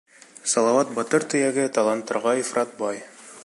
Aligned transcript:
—Салауат 0.53 0.93
батыр 0.95 1.25
төйәге 1.33 1.67
таланттарға 1.77 2.37
ифрат 2.45 2.75
бай. 2.83 3.07